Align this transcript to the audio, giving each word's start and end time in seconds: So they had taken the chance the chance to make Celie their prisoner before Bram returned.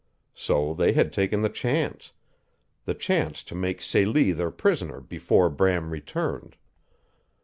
So 0.33 0.73
they 0.73 0.93
had 0.93 1.13
taken 1.13 1.43
the 1.43 1.49
chance 1.49 2.11
the 2.85 2.95
chance 2.95 3.43
to 3.43 3.53
make 3.53 3.83
Celie 3.83 4.31
their 4.31 4.49
prisoner 4.49 4.99
before 4.99 5.47
Bram 5.51 5.91
returned. 5.91 6.57